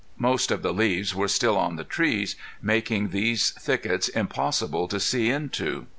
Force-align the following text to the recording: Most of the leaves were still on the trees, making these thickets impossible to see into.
Most 0.17 0.49
of 0.49 0.63
the 0.63 0.73
leaves 0.73 1.13
were 1.13 1.27
still 1.27 1.55
on 1.55 1.75
the 1.75 1.83
trees, 1.83 2.35
making 2.59 3.09
these 3.09 3.51
thickets 3.51 4.07
impossible 4.07 4.87
to 4.87 4.99
see 4.99 5.29
into. 5.29 5.85